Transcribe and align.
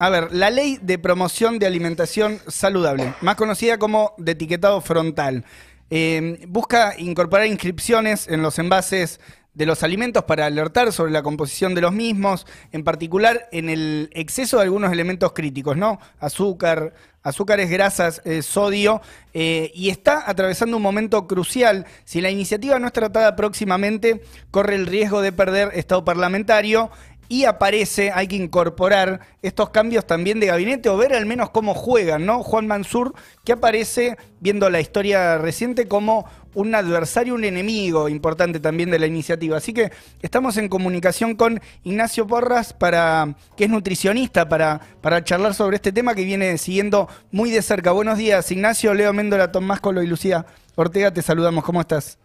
A 0.00 0.10
ver, 0.10 0.32
la 0.32 0.48
ley 0.50 0.78
de 0.80 0.96
promoción 0.96 1.58
de 1.58 1.66
alimentación 1.66 2.38
saludable, 2.46 3.14
más 3.20 3.34
conocida 3.34 3.78
como 3.78 4.14
de 4.16 4.30
etiquetado 4.30 4.80
frontal, 4.80 5.44
eh, 5.90 6.46
busca 6.46 6.94
incorporar 6.96 7.48
inscripciones 7.48 8.28
en 8.28 8.40
los 8.40 8.60
envases 8.60 9.18
de 9.54 9.66
los 9.66 9.82
alimentos 9.82 10.22
para 10.22 10.46
alertar 10.46 10.92
sobre 10.92 11.10
la 11.10 11.24
composición 11.24 11.74
de 11.74 11.80
los 11.80 11.92
mismos, 11.92 12.46
en 12.70 12.84
particular 12.84 13.48
en 13.50 13.68
el 13.68 14.08
exceso 14.12 14.58
de 14.58 14.62
algunos 14.62 14.92
elementos 14.92 15.32
críticos, 15.32 15.76
¿no? 15.76 15.98
Azúcar, 16.20 16.94
azúcares, 17.24 17.68
grasas, 17.68 18.22
eh, 18.24 18.42
sodio, 18.42 19.02
eh, 19.34 19.72
y 19.74 19.90
está 19.90 20.30
atravesando 20.30 20.76
un 20.76 20.82
momento 20.84 21.26
crucial. 21.26 21.86
Si 22.04 22.20
la 22.20 22.30
iniciativa 22.30 22.78
no 22.78 22.86
es 22.86 22.92
tratada 22.92 23.34
próximamente, 23.34 24.22
corre 24.52 24.76
el 24.76 24.86
riesgo 24.86 25.22
de 25.22 25.32
perder 25.32 25.72
estado 25.74 26.04
parlamentario 26.04 26.88
y 27.28 27.44
aparece, 27.44 28.10
hay 28.12 28.26
que 28.26 28.36
incorporar 28.36 29.20
estos 29.42 29.70
cambios 29.70 30.06
también 30.06 30.40
de 30.40 30.46
gabinete 30.46 30.88
o 30.88 30.96
ver 30.96 31.12
al 31.12 31.26
menos 31.26 31.50
cómo 31.50 31.74
juegan, 31.74 32.24
¿no? 32.24 32.42
Juan 32.42 32.66
Mansur, 32.66 33.14
que 33.44 33.52
aparece, 33.52 34.16
viendo 34.40 34.70
la 34.70 34.80
historia 34.80 35.36
reciente, 35.36 35.86
como 35.86 36.26
un 36.54 36.74
adversario, 36.74 37.34
un 37.34 37.44
enemigo 37.44 38.08
importante 38.08 38.60
también 38.60 38.90
de 38.90 38.98
la 38.98 39.06
iniciativa. 39.06 39.58
Así 39.58 39.74
que 39.74 39.92
estamos 40.22 40.56
en 40.56 40.68
comunicación 40.68 41.34
con 41.34 41.60
Ignacio 41.84 42.26
Porras, 42.26 42.72
para, 42.72 43.36
que 43.56 43.64
es 43.64 43.70
nutricionista, 43.70 44.48
para, 44.48 44.80
para 45.02 45.22
charlar 45.22 45.54
sobre 45.54 45.76
este 45.76 45.92
tema 45.92 46.14
que 46.14 46.24
viene 46.24 46.56
siguiendo 46.56 47.08
muy 47.30 47.50
de 47.50 47.60
cerca. 47.60 47.92
Buenos 47.92 48.16
días, 48.16 48.50
Ignacio, 48.50 48.94
Leo 48.94 49.12
Méndola, 49.12 49.52
Tomás 49.52 49.80
Colo 49.80 50.02
y 50.02 50.06
Lucía 50.06 50.46
Ortega, 50.76 51.12
te 51.12 51.20
saludamos. 51.20 51.62
¿Cómo 51.62 51.80
estás? 51.80 52.18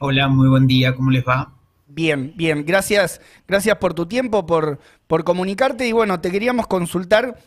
Hola, 0.00 0.28
muy 0.28 0.48
buen 0.48 0.66
día, 0.66 0.94
¿cómo 0.94 1.10
les 1.10 1.24
va? 1.24 1.52
Bien, 1.86 2.32
bien, 2.36 2.64
gracias, 2.64 3.20
gracias 3.46 3.76
por 3.76 3.94
tu 3.94 4.06
tiempo, 4.06 4.46
por, 4.46 4.78
por 5.06 5.22
comunicarte 5.22 5.86
y 5.86 5.92
bueno, 5.92 6.20
te 6.20 6.30
queríamos 6.30 6.66
consultar 6.66 7.38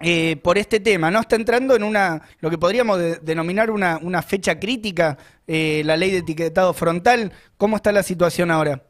eh, 0.00 0.36
por 0.42 0.58
este 0.58 0.80
tema, 0.80 1.10
¿no? 1.10 1.20
Está 1.20 1.36
entrando 1.36 1.76
en 1.76 1.82
una, 1.82 2.22
lo 2.40 2.50
que 2.50 2.58
podríamos 2.58 2.98
denominar 3.22 3.70
una, 3.70 3.98
una 4.02 4.22
fecha 4.22 4.58
crítica, 4.58 5.18
eh, 5.46 5.82
la 5.84 5.96
ley 5.96 6.10
de 6.10 6.18
etiquetado 6.18 6.72
frontal. 6.72 7.32
¿Cómo 7.56 7.76
está 7.76 7.92
la 7.92 8.02
situación 8.02 8.50
ahora? 8.50 8.82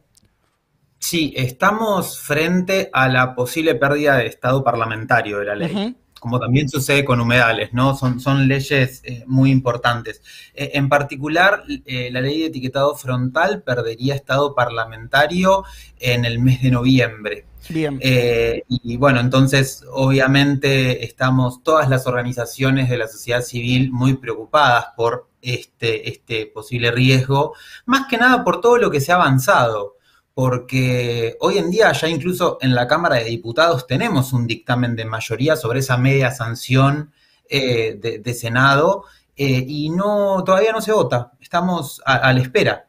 Sí, 0.99 1.33
estamos 1.37 2.19
frente 2.21 2.91
a 2.93 3.09
la 3.09 3.35
posible 3.35 3.75
pérdida 3.75 4.17
de 4.17 4.27
estado 4.27 4.65
parlamentario 4.65 5.39
de 5.39 5.45
la 5.45 5.55
ley 5.55 5.97
como 6.27 6.41
también 6.41 6.69
sucede 6.69 7.05
con 7.05 7.21
humedales, 7.21 7.73
¿no? 7.73 7.97
Son, 7.97 8.19
son 8.19 8.49
leyes 8.49 9.01
eh, 9.05 9.23
muy 9.29 9.53
importantes. 9.53 10.21
Eh, 10.55 10.73
en 10.75 10.89
particular, 10.89 11.63
eh, 11.85 12.11
la 12.11 12.21
ley 12.21 12.41
de 12.41 12.47
etiquetado 12.47 12.97
frontal 12.97 13.63
perdería 13.63 14.17
estado 14.17 14.53
parlamentario 14.53 15.63
en 16.01 16.25
el 16.25 16.41
mes 16.41 16.63
de 16.63 16.73
noviembre. 16.73 17.47
Bien. 17.69 18.01
y 18.03 18.97
bueno, 18.97 19.21
entonces, 19.21 19.85
obviamente, 19.93 21.05
estamos 21.05 21.63
todas 21.63 21.89
las 21.89 22.09
organizaciones 22.09 22.89
de 22.89 22.99
la 22.99 23.07
sociedad 23.07 23.43
civil 23.43 23.93
muy 23.93 24.15
preocupadas 24.15 24.87
por 24.97 25.29
este, 25.43 26.09
este 26.09 26.47
posible 26.47 26.91
riesgo, 26.91 27.55
más 27.85 28.09
que 28.09 28.19
nada 28.19 28.43
por 28.43 28.61
todo 28.61 28.79
lo 28.79 28.91
que 28.91 29.01
se 29.01 29.13
ha 29.13 29.15
avanzado 29.15 29.97
porque 30.37 31.39
hoy 31.41 31.57
en 31.57 31.71
día 31.71 31.91
ya 31.93 32.09
incluso 32.09 32.59
en 32.61 32.75
la 32.75 32.87
Cámara 32.87 33.17
de 33.17 33.25
Diputados 33.25 33.87
tenemos 33.87 34.35
un 34.35 34.47
dictamen 34.47 34.95
de 34.95 35.07
mayoría 35.07 35.57
sobre 35.57 35.79
esa 35.79 35.97
media 35.97 36.31
sanción 36.31 37.11
eh, 37.49 37.99
de, 38.23 38.35
Senado 38.35 39.05
eh, 39.35 39.65
y 39.67 39.89
no 39.89 40.45
todavía 40.45 40.73
no 40.73 40.83
se 40.83 40.93
vota, 40.93 41.33
estamos 41.41 42.03
a, 42.05 42.35
la 42.35 42.41
espera. 42.43 42.87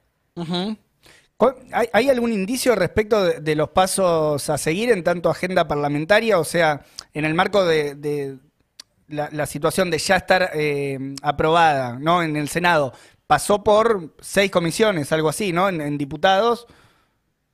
¿Hay, 1.94 2.10
algún 2.10 2.34
indicio 2.34 2.76
respecto 2.76 3.24
de, 3.24 3.56
los 3.56 3.70
pasos 3.70 4.50
a 4.50 4.58
seguir 4.58 4.92
en 4.92 5.02
tanto 5.02 5.30
agenda 5.30 5.66
parlamentaria? 5.70 6.40
O 6.40 6.44
sea, 6.44 6.82
en 7.14 7.24
el 7.24 7.34
marco 7.34 7.64
de, 7.64 8.40
la, 9.08 9.46
situación 9.46 9.90
de 9.90 10.00
ya 10.00 10.18
estar 10.18 10.50
eh, 10.54 11.16
aprobada 11.22 11.98
¿no? 11.98 12.22
en 12.24 12.36
el 12.36 12.50
Senado, 12.50 12.92
pasó 13.26 13.64
por 13.64 14.16
seis 14.20 14.52
comisiones, 14.52 15.14
algo 15.14 15.30
así, 15.30 15.54
¿no? 15.54 15.70
en 15.70 15.98
diputados. 15.98 16.68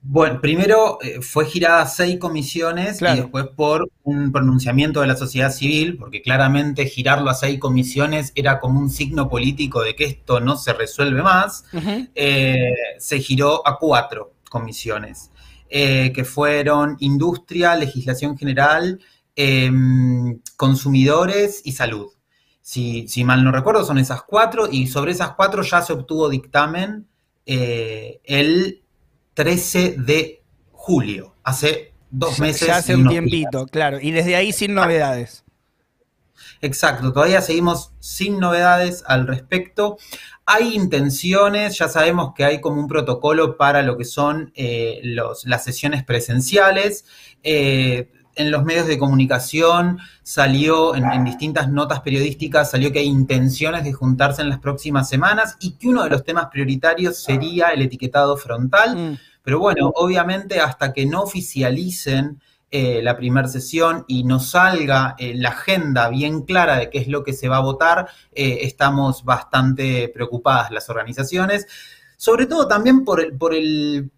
Bueno, 0.06 0.42
primero 0.42 1.00
eh, 1.02 1.22
fue 1.22 1.46
girada 1.46 1.86
seis 1.86 2.20
comisiones 2.20 3.02
y 3.02 3.06
después 3.06 3.48
por 3.56 3.90
un 4.04 4.34
pronunciamiento 4.34 5.00
de 5.00 5.08
la 5.08 5.16
sociedad 5.16 5.50
civil, 5.50 5.96
porque 5.98 6.22
claramente 6.22 6.88
girarlo 6.88 7.30
a 7.30 7.34
seis 7.34 7.58
comisiones 7.58 8.34
era 8.36 8.60
como 8.60 8.82
un 8.82 8.90
signo 8.90 9.30
político 9.30 9.82
de 9.82 9.96
que 9.96 10.04
esto 10.04 10.42
no 10.42 10.58
se 10.58 10.74
resuelve 10.74 11.24
más, 11.24 11.64
eh, 12.16 12.74
se 13.00 13.20
giró 13.20 13.66
a 13.66 13.80
cuatro 13.80 14.34
comisiones, 14.50 15.32
eh, 15.70 16.12
que 16.14 16.26
fueron 16.26 16.98
industria, 17.00 17.74
legislación 17.78 18.38
general, 18.38 19.00
em, 19.38 20.42
consumidores 20.58 21.62
y 21.64 21.72
salud. 21.72 22.08
Si, 22.60 23.08
si, 23.08 23.24
mal 23.24 23.42
no 23.42 23.54
recuerdo, 23.54 23.86
son 23.86 23.98
esas 24.00 24.24
cuatro, 24.24 24.68
y 24.70 24.88
sobre 24.88 25.14
esas 25.14 25.32
cuatro 25.32 25.64
ya 25.64 25.82
se 25.82 25.94
obtuvo 25.94 26.28
dictamen 26.28 27.08
el 27.46 28.83
13 29.34 29.96
de 29.98 30.44
julio, 30.72 31.36
hace 31.44 31.94
dos 32.10 32.40
meses. 32.40 32.68
Ya 32.68 32.78
hace 32.78 32.96
un 32.96 33.08
tiempito, 33.08 33.66
claro, 33.68 34.00
y 34.02 34.12
desde 34.12 34.36
ahí 34.36 34.52
sin 34.52 34.74
novedades. 34.74 35.44
Exacto, 36.62 37.12
todavía 37.12 37.42
seguimos 37.42 37.92
sin 38.00 38.40
novedades 38.40 39.04
al 39.08 39.28
respecto. 39.28 39.98
Hay 40.46 40.76
intenciones, 40.76 41.78
ya 41.78 41.90
sabemos 41.90 42.34
que 42.36 42.46
hay 42.46 42.62
como 42.62 42.80
un 42.80 42.88
protocolo 42.88 43.58
para 43.58 43.82
lo 43.82 43.98
que 43.98 44.06
son 44.06 44.52
eh, 44.56 45.02
las 45.04 45.64
sesiones 45.64 46.04
presenciales. 46.04 47.06
Eh, 47.44 48.12
en 48.36 48.52
los 48.52 48.64
medios 48.64 48.88
de 48.88 48.98
comunicación 48.98 50.00
salió, 50.24 50.96
en, 50.96 51.24
distintas 51.24 51.70
notas 51.70 52.02
periodísticas, 52.02 52.72
salió 52.72 52.92
que 52.92 53.00
hay 53.00 53.06
intenciones 53.06 53.84
de 53.84 53.94
juntarse 53.94 54.42
en 54.42 54.50
las 54.50 54.60
próximas 54.60 55.10
semanas 55.10 55.56
y 55.60 55.74
que 55.74 55.88
uno 55.88 56.04
de 56.04 56.10
los 56.10 56.24
temas 56.24 56.48
prioritarios 56.52 57.18
sería 57.18 57.70
el 57.70 57.82
etiquetado 57.82 58.38
frontal. 58.38 58.96
Mm. 58.96 59.18
Pero 59.44 59.60
bueno, 59.60 59.92
obviamente 59.96 60.60
hasta 60.60 60.94
que 60.94 61.06
no 61.06 61.22
oficialicen 61.22 62.40
eh, 62.76 63.04
la 63.04 63.16
primera 63.16 63.48
sesión 63.48 64.04
y 64.08 64.24
no 64.24 64.40
salga 64.40 65.16
eh, 65.20 65.36
la 65.36 65.50
agenda 65.50 66.10
bien 66.10 66.42
clara 66.42 66.78
de 66.78 66.90
qué 66.90 66.98
es 66.98 67.08
lo 67.08 67.24
que 67.24 67.34
se 67.34 67.48
va 67.48 67.58
a 67.58 67.62
votar, 67.62 68.08
eh, 68.32 68.60
estamos 68.62 69.24
bastante 69.24 70.10
preocupadas 70.10 70.72
las 70.72 70.90
organizaciones, 70.90 71.68
sobre 72.18 72.48
todo 72.48 72.68
también 72.68 73.06
por 73.06 73.22
el, 73.22 73.38
por 73.38 73.54
el 73.54 74.10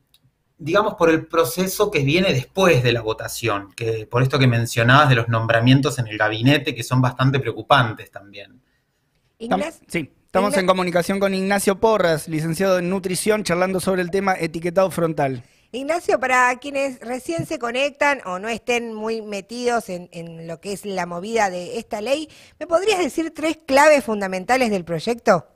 digamos, 0.58 0.96
por 0.96 1.10
el 1.10 1.26
proceso 1.28 1.92
que 1.92 2.00
viene 2.00 2.34
después 2.34 2.84
de 2.84 2.94
la 2.94 3.02
votación, 3.02 3.74
que 3.76 4.06
por 4.06 4.24
esto 4.24 4.40
que 4.40 4.48
mencionabas 4.48 5.10
de 5.10 5.16
los 5.16 5.28
nombramientos 5.28 6.00
en 6.00 6.08
el 6.08 6.18
gabinete, 6.18 6.74
que 6.74 6.84
son 6.84 7.02
bastante 7.02 7.40
preocupantes 7.40 8.12
también. 8.12 8.62
Sí, 9.88 10.12
estamos 10.26 10.56
en 10.56 10.66
comunicación 10.66 11.20
con 11.20 11.34
Ignacio 11.34 11.80
Porras, 11.80 12.28
licenciado 12.28 12.80
en 12.80 12.90
nutrición, 12.90 13.44
charlando 13.44 13.80
sobre 13.80 14.02
el 14.02 14.12
tema 14.12 14.36
etiquetado 14.40 14.90
frontal. 14.92 15.44
Ignacio, 15.72 16.22
para 16.22 16.56
quienes 16.60 17.02
recién 17.02 17.46
se 17.46 17.60
conectan 17.60 18.22
o 18.26 18.40
no 18.40 18.48
estén 18.48 18.94
muy 18.94 19.22
metidos 19.22 19.90
en, 19.90 20.08
en, 20.14 20.48
lo 20.48 20.62
que 20.62 20.72
es 20.72 20.86
la 20.86 21.06
movida 21.06 21.50
de 21.50 21.78
esta 21.78 22.00
ley, 22.00 22.30
¿me 22.60 22.66
podrías 22.66 23.00
decir 23.00 23.34
tres 23.36 23.60
claves 23.66 24.06
fundamentales 24.06 24.70
del 24.70 24.86
proyecto? 24.86 25.48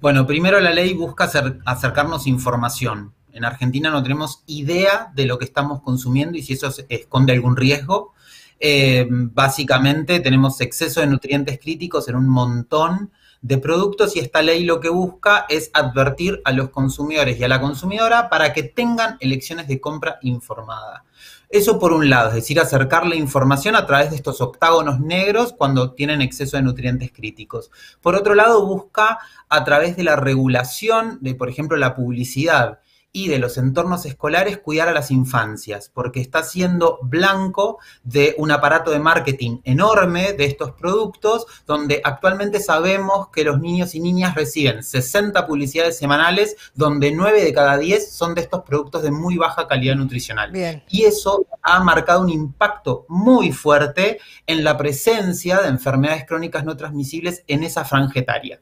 Bueno, 0.00 0.26
primero 0.26 0.58
la 0.60 0.70
ley 0.70 0.94
busca 0.94 1.30
acercarnos 1.66 2.26
información. 2.26 3.12
En 3.34 3.44
Argentina 3.44 3.90
no 3.90 4.02
tenemos 4.02 4.44
idea 4.46 5.12
de 5.14 5.26
lo 5.26 5.38
que 5.38 5.44
estamos 5.44 5.82
consumiendo 5.82 6.38
y 6.38 6.42
si 6.42 6.52
eso 6.52 6.72
esconde 6.88 7.32
algún 7.32 7.56
riesgo. 7.56 8.14
Eh, 8.60 9.06
básicamente 9.10 10.20
tenemos 10.20 10.60
exceso 10.60 11.00
de 11.00 11.08
nutrientes 11.08 11.58
críticos 11.58 12.08
en 12.08 12.14
un 12.14 12.28
montón 12.28 13.10
de 13.42 13.58
productos 13.58 14.14
y 14.16 14.20
esta 14.20 14.40
ley 14.40 14.64
lo 14.64 14.80
que 14.80 14.88
busca 14.88 15.46
es 15.48 15.70
advertir 15.74 16.40
a 16.44 16.52
los 16.52 16.70
consumidores 16.70 17.38
y 17.38 17.44
a 17.44 17.48
la 17.48 17.60
consumidora 17.60 18.30
para 18.30 18.52
que 18.52 18.62
tengan 18.62 19.18
elecciones 19.20 19.66
de 19.66 19.80
compra 19.80 20.18
informada. 20.22 21.04
Eso 21.50 21.78
por 21.78 21.92
un 21.92 22.08
lado, 22.08 22.30
es 22.30 22.36
decir, 22.36 22.58
acercar 22.58 23.06
la 23.06 23.16
información 23.16 23.76
a 23.76 23.84
través 23.84 24.10
de 24.10 24.16
estos 24.16 24.40
octágonos 24.40 25.00
negros 25.00 25.52
cuando 25.52 25.92
tienen 25.92 26.22
exceso 26.22 26.56
de 26.56 26.62
nutrientes 26.62 27.12
críticos. 27.12 27.70
Por 28.00 28.14
otro 28.14 28.34
lado, 28.34 28.64
busca 28.64 29.18
a 29.48 29.64
través 29.64 29.96
de 29.96 30.04
la 30.04 30.16
regulación 30.16 31.18
de, 31.20 31.34
por 31.34 31.48
ejemplo, 31.48 31.76
la 31.76 31.94
publicidad 31.94 32.78
y 33.16 33.28
de 33.28 33.38
los 33.38 33.56
entornos 33.58 34.04
escolares 34.06 34.58
cuidar 34.58 34.88
a 34.88 34.92
las 34.92 35.12
infancias, 35.12 35.88
porque 35.88 36.20
está 36.20 36.42
siendo 36.42 36.98
blanco 37.00 37.78
de 38.02 38.34
un 38.38 38.50
aparato 38.50 38.90
de 38.90 38.98
marketing 38.98 39.60
enorme 39.62 40.32
de 40.32 40.46
estos 40.46 40.72
productos, 40.72 41.46
donde 41.64 42.02
actualmente 42.02 42.58
sabemos 42.58 43.28
que 43.28 43.44
los 43.44 43.60
niños 43.60 43.94
y 43.94 44.00
niñas 44.00 44.34
reciben 44.34 44.82
60 44.82 45.46
publicidades 45.46 45.96
semanales, 45.96 46.56
donde 46.74 47.12
9 47.12 47.44
de 47.44 47.52
cada 47.52 47.78
10 47.78 48.12
son 48.12 48.34
de 48.34 48.40
estos 48.40 48.62
productos 48.62 49.04
de 49.04 49.12
muy 49.12 49.36
baja 49.36 49.68
calidad 49.68 49.94
nutricional. 49.94 50.50
Y 50.88 51.04
eso 51.04 51.46
ha 51.62 51.84
marcado 51.84 52.20
un 52.20 52.30
impacto 52.30 53.06
muy 53.08 53.52
fuerte 53.52 54.18
en 54.48 54.64
la 54.64 54.76
presencia 54.76 55.60
de 55.60 55.68
enfermedades 55.68 56.26
crónicas 56.26 56.64
no 56.64 56.76
transmisibles 56.76 57.44
en 57.46 57.62
esa 57.62 57.84
franja 57.84 58.18
etaria. 58.18 58.60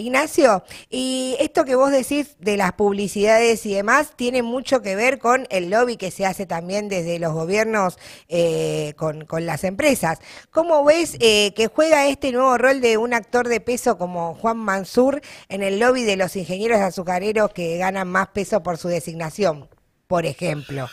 Ignacio, 0.00 0.62
y 0.88 1.34
esto 1.40 1.64
que 1.64 1.74
vos 1.74 1.90
decís 1.90 2.36
de 2.38 2.56
las 2.56 2.72
publicidades 2.74 3.66
y 3.66 3.74
demás 3.74 4.12
tiene 4.14 4.44
mucho 4.44 4.80
que 4.80 4.94
ver 4.94 5.18
con 5.18 5.48
el 5.50 5.70
lobby 5.70 5.96
que 5.96 6.12
se 6.12 6.24
hace 6.24 6.46
también 6.46 6.88
desde 6.88 7.18
los 7.18 7.32
gobiernos 7.32 7.98
eh, 8.28 8.94
con, 8.96 9.26
las 9.44 9.64
empresas. 9.64 10.20
¿Cómo 10.52 10.84
ves 10.84 11.16
eh, 11.18 11.52
que 11.56 11.66
juega 11.66 12.06
este 12.06 12.30
nuevo 12.30 12.56
rol 12.58 12.80
de 12.80 12.96
un 12.96 13.12
actor 13.12 13.48
de 13.48 13.60
peso 13.60 13.98
como 13.98 14.36
Juan 14.36 14.58
Mansur 14.58 15.20
en 15.48 15.64
el 15.64 15.80
lobby 15.80 16.04
de 16.04 16.16
los 16.16 16.36
ingenieros 16.36 16.78
azucareros 16.78 17.50
que 17.52 17.76
ganan 17.76 18.06
más 18.06 18.28
peso 18.28 18.62
por 18.62 18.78
su 18.78 18.86
designación, 18.86 19.68
por 20.06 20.26
ejemplo? 20.26 20.86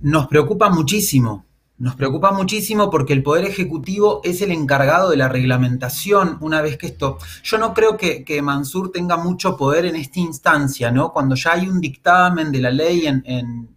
Nos 0.00 0.26
preocupa 0.26 0.70
muchísimo, 0.70 1.46
nos 1.78 1.94
preocupa 1.94 2.32
muchísimo 2.32 2.90
porque 2.90 3.12
el 3.12 3.22
Poder 3.22 3.44
Ejecutivo 3.44 4.20
es 4.24 4.42
el 4.42 4.50
encargado 4.50 5.10
de 5.10 5.16
la 5.16 5.28
reglamentación 5.28 6.36
una 6.40 6.60
vez 6.60 6.76
que 6.76 6.88
esto... 6.88 7.18
Yo 7.44 7.56
no 7.56 7.72
creo 7.72 7.96
que, 7.96 8.42
Mansur 8.42 8.90
tenga 8.90 9.16
mucho 9.16 9.56
poder 9.56 9.86
en 9.86 9.94
esta 9.94 10.18
instancia, 10.18 10.90
¿no? 10.90 11.12
Cuando 11.12 11.36
ya 11.36 11.52
hay 11.52 11.68
un 11.68 11.80
dictamen 11.80 12.50
de 12.50 12.60
la 12.60 12.70
ley 12.70 13.06
en, 13.06 13.68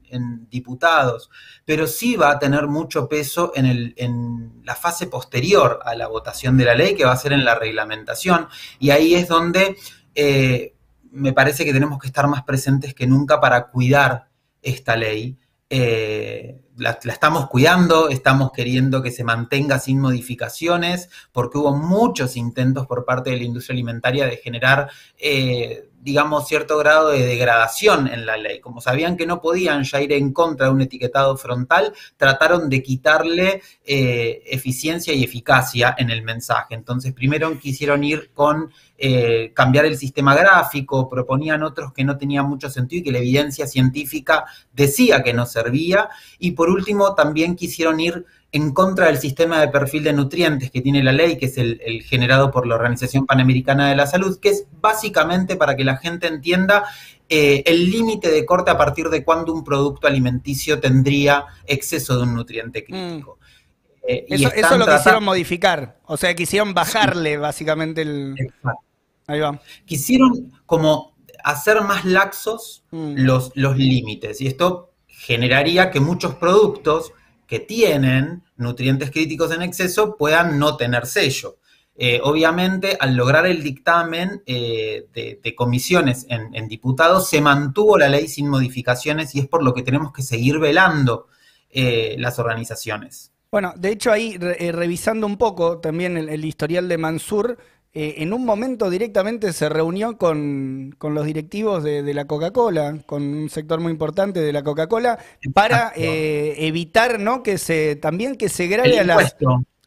diputados, 0.49 1.29
pero 1.63 1.87
sí 1.87 2.17
va 2.17 2.31
a 2.31 2.39
tener 2.39 2.67
mucho 2.67 3.07
peso 3.07 3.53
en, 3.55 3.65
el, 3.65 3.93
en 3.95 4.61
la 4.65 4.75
fase 4.75 5.07
posterior 5.07 5.79
a 5.85 5.95
la 5.95 6.07
votación 6.07 6.57
de 6.57 6.65
la 6.65 6.75
ley, 6.75 6.95
que 6.95 7.05
va 7.05 7.13
a 7.13 7.17
ser 7.17 7.31
en 7.31 7.45
la 7.45 7.55
reglamentación. 7.55 8.47
Y 8.77 8.89
ahí 8.89 9.15
es 9.15 9.29
donde 9.29 9.77
eh, 10.13 10.75
me 11.11 11.31
parece 11.31 11.63
que 11.63 11.71
tenemos 11.71 11.97
que 11.97 12.07
estar 12.07 12.27
más 12.27 12.43
presentes 12.43 12.93
que 12.93 13.07
nunca 13.07 13.39
para 13.39 13.67
cuidar 13.67 14.27
esta 14.61 14.97
ley. 14.97 15.37
Eh, 15.69 16.60
la, 16.77 16.99
estamos 17.03 17.47
cuidando, 17.47 18.09
estamos 18.09 18.51
queriendo 18.51 19.01
que 19.01 19.11
se 19.11 19.23
mantenga 19.23 19.79
sin 19.79 19.99
modificaciones, 19.99 21.09
porque 21.31 21.57
hubo 21.57 21.75
muchos 21.75 22.37
intentos 22.37 22.87
por 22.87 23.05
parte 23.05 23.31
de 23.31 23.37
la 23.37 23.43
industria 23.43 23.73
alimentaria 23.73 24.25
de 24.25 24.37
generar, 24.37 24.89
eh, 25.17 25.89
digamos, 26.01 26.47
cierto 26.47 26.77
grado 26.77 27.09
de 27.09 27.25
degradación 27.25 28.07
en 28.07 28.25
la 28.25 28.37
ley. 28.37 28.59
Como 28.59 28.81
sabían 28.81 29.17
que 29.17 29.27
no 29.27 29.39
podían 29.39 29.83
ya 29.83 30.01
ir 30.01 30.11
en 30.13 30.33
contra 30.33 30.67
de 30.67 30.73
un 30.73 30.81
etiquetado 30.81 31.37
frontal, 31.37 31.93
trataron 32.17 32.69
de 32.69 32.81
quitarle 32.81 33.61
eh, 33.85 34.41
eficiencia 34.45 35.13
y 35.13 35.23
eficacia 35.23 35.95
en 35.97 36.09
el 36.09 36.23
mensaje. 36.23 36.73
Entonces, 36.73 37.13
primero 37.13 37.57
quisieron 37.59 38.03
ir 38.03 38.31
con 38.33 38.71
eh, 38.97 39.51
cambiar 39.53 39.85
el 39.85 39.97
sistema 39.97 40.35
gráfico, 40.35 41.09
proponían 41.09 41.63
otros 41.63 41.93
que 41.93 42.03
no 42.03 42.17
tenían 42.17 42.47
mucho 42.47 42.69
sentido 42.69 43.01
y 43.01 43.03
que 43.03 43.11
la 43.11 43.19
evidencia 43.19 43.67
científica 43.67 44.45
decía 44.73 45.21
que 45.23 45.33
no 45.33 45.45
servía. 45.45 46.09
Y 46.39 46.51
por 46.51 46.69
último, 46.69 47.13
también 47.13 47.55
quisieron 47.55 47.99
ir 47.99 48.25
en 48.53 48.73
contra 48.73 49.07
del 49.07 49.17
sistema 49.17 49.61
de 49.61 49.69
perfil 49.69 50.03
de 50.03 50.13
nutrientes 50.13 50.71
que 50.71 50.81
tiene 50.81 51.01
la 51.03 51.13
ley, 51.13 51.37
que 51.37 51.45
es 51.45 51.57
el, 51.57 51.79
generado 52.03 52.51
por 52.51 52.67
la 52.67 52.75
Organización 52.75 53.25
Panamericana 53.25 53.89
de 53.89 53.95
la 53.95 54.07
Salud, 54.07 54.39
que 54.39 54.49
es 54.49 54.65
básicamente 54.81 55.55
para 55.55 55.75
que 55.75 55.85
la 55.85 55.97
gente 55.97 56.27
entienda 56.27 56.83
eh, 57.29 57.63
el 57.65 57.89
límite 57.89 58.29
de 58.29 58.45
corte 58.45 58.69
a 58.71 58.77
partir 58.77 59.09
de 59.09 59.23
cuándo 59.23 59.53
un 59.53 59.63
producto 59.63 60.07
alimenticio 60.07 60.81
tendría 60.81 61.45
exceso 61.65 62.17
de 62.17 62.23
un 62.23 62.35
nutriente 62.35 62.83
crítico. 62.83 63.37
Mm. 63.39 64.03
Eh, 64.07 64.25
eso, 64.29 64.51
eso, 64.51 64.77
lo 64.77 64.85
quisieron 64.85 65.23
modificar, 65.23 65.99
o 66.05 66.17
sea, 66.17 66.33
quisieron 66.35 66.73
bajarle 66.73 67.37
básicamente 67.37 68.01
el... 68.01 68.35
Exacto. 68.37 69.61
Quisieron 69.85 70.51
como 70.65 71.15
hacer 71.43 71.81
más 71.81 72.03
laxos 72.03 72.83
mm. 72.91 73.13
los, 73.17 73.51
los 73.55 73.77
límites 73.77 74.41
y 74.41 74.47
esto 74.47 74.91
generaría 75.07 75.89
que 75.89 75.99
muchos 76.01 76.35
productos 76.35 77.13
que 77.51 77.59
tienen 77.59 78.43
nutrientes 78.55 79.11
críticos 79.11 79.51
en 79.51 79.61
exceso 79.61 80.15
puedan 80.15 80.57
no 80.57 80.77
tener 80.77 81.05
sello. 81.05 81.57
Eh, 81.97 82.21
obviamente, 82.23 82.95
al 82.97 83.13
lograr 83.13 83.45
el 83.45 83.61
dictamen 83.61 84.41
eh, 84.45 85.07
de, 85.13 85.53
comisiones 85.53 86.25
en, 86.29 86.67
diputados, 86.69 87.29
se 87.29 87.41
mantuvo 87.41 87.97
la 87.97 88.07
ley 88.07 88.29
sin 88.29 88.47
modificaciones 88.47 89.35
y 89.35 89.39
es 89.39 89.49
por 89.49 89.63
lo 89.63 89.73
que 89.73 89.83
tenemos 89.83 90.13
que 90.13 90.21
seguir 90.21 90.59
velando 90.59 91.27
eh, 91.69 92.15
las 92.19 92.39
organizaciones. 92.39 93.33
Bueno, 93.51 93.73
de 93.75 93.91
hecho 93.91 94.13
ahí, 94.13 94.37
revisando 94.37 95.27
un 95.27 95.37
poco 95.37 95.79
también 95.79 96.15
el 96.15 96.45
historial 96.45 96.87
de 96.87 96.97
Mansur, 96.97 97.57
eh, 97.93 98.15
en 98.19 98.31
un 98.31 98.45
momento 98.45 98.89
directamente 98.89 99.51
se 99.51 99.67
reunió 99.67 100.17
con, 100.17 100.95
los 101.01 101.25
directivos 101.25 101.83
de, 101.83 102.13
la 102.13 102.25
Coca-Cola, 102.25 102.99
con 103.05 103.21
un 103.21 103.49
sector 103.49 103.81
muy 103.81 103.91
importante 103.91 104.39
de 104.39 104.53
la 104.53 104.63
Coca-Cola, 104.63 105.19
para 105.53 105.91
eh, 105.97 106.55
evitar 106.59 107.19
¿no? 107.19 107.43
que 107.43 107.57
se 107.57 107.97
también 107.97 108.37
que 108.37 108.47
se 108.47 108.67
grave 108.67 108.97
a 108.97 109.03
las, 109.03 109.35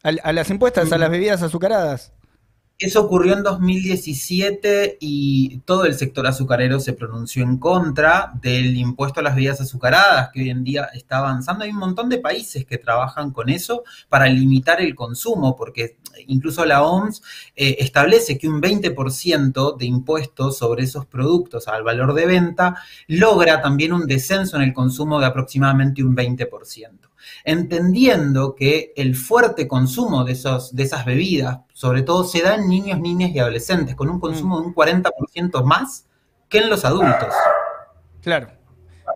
a, 0.03 0.33
las 0.33 0.49
impuestas, 0.51 0.91
a 0.91 0.99
las 0.99 1.09
bebidas 1.09 1.41
azucaradas. 1.41 2.13
Eso 2.77 3.05
ocurrió 3.05 3.33
en 3.33 3.41
2017 3.41 4.97
y 4.99 5.59
todo 5.59 5.85
el 5.85 5.93
sector 5.93 6.27
azucarero 6.27 6.81
se 6.81 6.91
pronunció 6.91 7.41
en 7.41 7.57
contra 7.57 8.33
del 8.41 8.75
impuesto 8.75 9.21
a 9.21 9.23
las 9.23 9.33
bebidas 9.33 9.61
azucaradas 9.61 10.29
que 10.33 10.41
hoy 10.41 10.49
en 10.49 10.65
día 10.65 10.89
está 10.93 11.19
avanzando. 11.19 11.63
Hay 11.63 11.69
un 11.69 11.77
montón 11.77 12.09
de 12.09 12.17
países 12.17 12.65
que 12.65 12.77
trabajan 12.77 13.31
con 13.31 13.49
eso 13.49 13.83
para 14.09 14.27
limitar 14.27 14.81
el 14.81 14.93
consumo, 14.93 15.55
porque 15.55 15.97
incluso 16.27 16.65
la 16.65 16.83
OMS 16.83 17.21
eh, 17.55 17.77
establece 17.79 18.37
que 18.37 18.47
un 18.47 18.61
20% 18.61 19.77
de 19.77 19.85
impuestos 19.85 20.57
sobre 20.57 20.83
esos 20.83 21.05
productos 21.05 21.67
al 21.67 21.83
valor 21.83 22.13
de 22.13 22.25
venta 22.25 22.75
logra 23.07 23.61
también 23.61 23.93
un 23.93 24.07
descenso 24.07 24.57
en 24.57 24.63
el 24.63 24.73
consumo 24.73 25.19
de 25.19 25.25
aproximadamente 25.25 26.03
un 26.03 26.15
20% 26.15 27.05
entendiendo 27.43 28.55
que 28.55 28.93
el 28.95 29.15
fuerte 29.15 29.67
consumo 29.67 30.23
de, 30.23 30.33
esos, 30.33 30.75
de 30.75 30.83
esas 30.83 31.05
bebidas, 31.05 31.59
sobre 31.73 32.01
todo, 32.01 32.23
se 32.23 32.41
da 32.41 32.55
en 32.55 32.67
niños, 32.67 32.99
niñas 32.99 33.31
y 33.31 33.39
adolescentes, 33.39 33.95
con 33.95 34.09
un 34.09 34.19
consumo 34.19 34.59
de 34.59 34.67
un 34.67 34.75
40% 34.75 35.63
más 35.63 36.07
que 36.49 36.59
en 36.59 36.69
los 36.69 36.85
adultos. 36.85 37.33
Claro, 38.21 38.47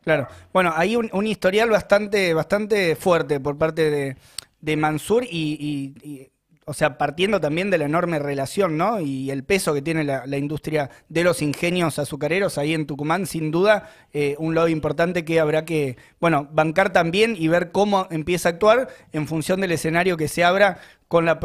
claro. 0.04 0.28
Bueno, 0.54 0.74
hay 0.76 0.96
un, 0.96 1.28
historial 1.28 1.70
bastante, 1.70 2.34
bastante 2.34 2.96
fuerte 2.96 3.40
por 3.40 3.58
parte 3.58 3.90
de, 3.90 4.18
de 4.62 4.78
Mansur 4.78 5.24
y 5.30 6.30
o 6.70 6.74
sea, 6.76 7.00
partiendo 7.00 7.42
también 7.42 7.72
de 7.72 7.80
la 7.80 7.86
enorme 7.86 8.20
relación, 8.20 8.78
¿no? 8.78 9.02
Y 9.02 9.32
el 9.32 9.44
peso 9.44 9.74
que 9.74 9.82
tiene 9.82 10.04
la, 10.04 10.38
industria 10.38 10.92
de 11.10 11.24
los 11.24 11.42
ingenios 11.42 11.98
azucareros 11.98 12.60
ahí 12.60 12.76
en 12.76 12.86
Tucumán, 12.86 13.26
sin 13.26 13.50
duda, 13.50 13.90
eh, 14.14 14.36
un 14.38 14.54
lobby 14.54 14.72
importante 14.72 15.26
que 15.26 15.40
habrá 15.40 15.66
que, 15.66 15.98
bueno, 16.20 16.48
bancar 16.52 16.94
también 16.94 17.36
y 17.36 17.48
ver 17.48 17.72
cómo 17.72 18.06
empieza 18.12 18.50
a 18.50 18.52
actuar 18.52 18.88
en 19.14 19.26
función 19.28 19.62
del 19.62 19.72
escenario 19.72 20.16
que 20.16 20.28
se 20.28 20.44
abra 20.44 20.78
con 21.08 21.26
la, 21.26 21.40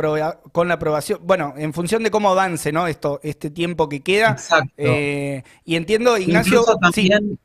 con 0.52 0.68
la 0.68 0.74
aprobación, 0.74 1.20
bueno, 1.22 1.54
en 1.56 1.72
función 1.72 2.02
de 2.02 2.10
cómo 2.10 2.28
avance, 2.28 2.70
¿no? 2.70 2.86
Esto, 2.86 3.18
este 3.22 3.48
tiempo 3.48 3.88
que 3.88 4.02
queda. 4.02 4.32
Exacto. 4.32 4.74
Eh, 4.76 5.42
y 5.64 5.76
entiendo, 5.76 6.18
Ignacio. 6.18 6.60
Incluso 6.60 6.76
también 6.76 7.38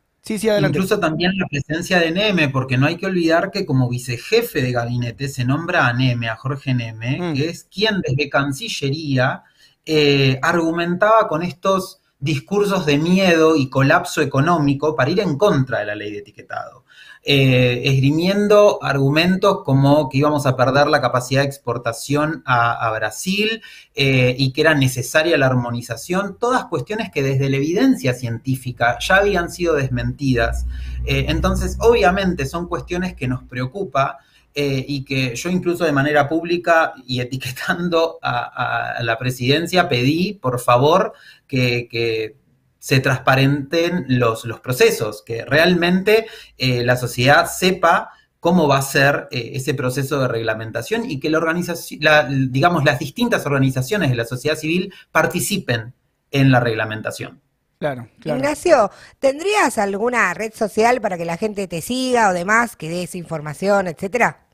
la 1.40 1.48
presencia 1.48 2.00
de 2.00 2.12
Neme, 2.12 2.50
porque 2.50 2.78
no 2.78 2.86
hay 2.86 2.98
que 2.98 3.06
olvidar 3.06 3.52
que 3.52 3.66
como 3.66 3.90
vicejefe 3.90 4.62
de 4.62 4.72
gabinete 4.72 5.28
se 5.28 5.46
nombra 5.46 5.88
a 5.88 5.94
Neme, 5.94 6.30
a 6.30 6.36
Jorge 6.36 6.74
Neme, 6.74 7.20
mm. 7.20 7.36
que 7.36 7.50
es 7.50 7.64
quien 7.64 8.02
desde 8.02 8.30
Cancillería 8.30 9.44
eh, 9.86 10.40
argumentaba 10.42 11.28
con 11.28 11.42
estos 11.44 12.02
discursos 12.20 12.86
de 12.86 12.98
miedo 12.98 13.56
y 13.56 13.70
colapso 13.70 14.22
económico 14.22 14.96
para 14.96 15.10
ir 15.10 15.22
en 15.22 15.38
contra 15.38 15.80
de 15.80 15.86
la 15.86 15.96
ley 15.96 16.12
de 16.12 16.20
etiquetado 16.20 16.86
eh, 17.24 17.82
esgrimiendo 17.84 18.80
argumentos 18.82 19.64
como 19.66 20.08
que 20.10 20.20
íbamos 20.20 20.46
a 20.46 20.56
perder 20.56 20.88
la 20.88 21.02
capacidad 21.02 21.42
de 21.42 21.48
exportación 21.48 22.44
a, 22.46 22.90
Brasil 22.92 23.62
eh, 23.94 24.36
y 24.38 24.52
que 24.52 24.62
era 24.62 24.74
necesaria 24.74 25.38
la 25.38 25.48
armonización, 25.48 26.38
todas 26.40 26.66
cuestiones 26.66 27.12
que 27.12 27.22
desde 27.22 27.50
la 27.50 27.58
evidencia 27.58 28.14
científica 28.14 28.98
ya 29.00 29.18
habían 29.18 29.52
sido 29.52 29.76
desmentidas. 29.76 30.66
Eh, 31.06 31.26
entonces, 31.28 31.78
obviamente 31.80 32.46
son 32.46 32.68
cuestiones 32.68 33.16
que 33.16 33.28
nos 33.28 33.44
preocupa. 33.44 34.20
Eh, 34.56 34.84
y 34.88 35.06
que 35.06 35.36
yo 35.36 35.50
incluso 35.52 35.86
de 35.86 35.92
manera 35.92 36.28
pública 36.28 36.94
y 37.06 37.22
etiquetando 37.22 38.18
a, 38.22 38.96
la 39.02 39.18
presidencia 39.20 39.88
pedí, 39.88 40.34
por 40.34 40.60
favor, 40.60 41.14
que, 41.48 41.88
que 41.88 42.36
se 42.80 43.02
transparenten 43.02 44.06
los, 44.08 44.46
los 44.46 44.62
procesos, 44.62 45.22
que 45.22 45.46
realmente 45.46 46.26
eh, 46.58 46.84
la 46.84 46.96
sociedad 46.96 47.46
sepa 47.46 48.12
cómo 48.40 48.68
va 48.68 48.78
a 48.78 48.82
ser 48.82 49.28
eh, 49.32 49.52
ese 49.56 49.74
proceso 49.74 50.20
de 50.20 50.30
reglamentación 50.30 51.10
y 51.10 51.20
que 51.20 51.30
la 51.30 51.38
organización, 51.38 52.52
digamos, 52.52 52.86
las 52.86 52.98
distintas 52.98 53.46
organizaciones 53.46 54.10
de 54.10 54.16
la 54.16 54.26
sociedad 54.26 54.56
civil 54.56 54.94
participen 55.12 55.94
en 56.32 56.52
la 56.52 56.60
reglamentación. 56.60 57.42
Claro, 57.80 58.10
claro. 58.20 58.40
Ignacio, 58.40 58.92
¿tendrías 59.20 59.78
alguna 59.78 60.34
red 60.34 60.54
social 60.54 61.00
para 61.00 61.18
que 61.18 61.26
la 61.26 61.38
gente 61.38 61.68
te 61.68 61.82
siga 61.82 62.30
o 62.30 62.34
demás, 62.34 62.76
que 62.76 62.90
des 62.90 63.16
información, 63.16 63.88
etcétera? 63.88 64.49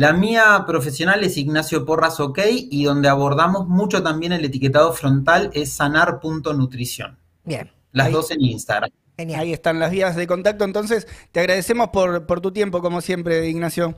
La 0.00 0.14
mía 0.14 0.64
profesional 0.66 1.22
es 1.24 1.36
Ignacio 1.36 1.84
Porras 1.84 2.20
OK 2.20 2.38
y 2.48 2.84
donde 2.84 3.10
abordamos 3.10 3.68
mucho 3.68 4.02
también 4.02 4.32
el 4.32 4.42
etiquetado 4.42 4.94
frontal 4.94 5.50
es 5.52 5.74
sanar.nutrición. 5.74 7.18
Bien. 7.44 7.70
Las 7.92 8.10
dos 8.10 8.30
en 8.30 8.40
Instagram. 8.40 8.90
Genial. 9.18 9.40
Ahí 9.40 9.52
están 9.52 9.78
las 9.78 9.90
vías 9.90 10.16
de 10.16 10.26
contacto. 10.26 10.64
Entonces, 10.64 11.06
te 11.32 11.40
agradecemos 11.40 11.90
por, 11.90 12.24
por 12.24 12.40
tu 12.40 12.50
tiempo, 12.50 12.80
como 12.80 13.02
siempre, 13.02 13.46
Ignacio. 13.46 13.94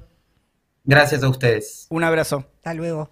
Gracias 0.83 1.23
a 1.23 1.29
ustedes. 1.29 1.87
Un 1.89 2.03
abrazo. 2.03 2.47
Hasta 2.57 2.75
luego. 2.75 3.09